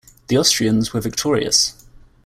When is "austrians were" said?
0.39-0.99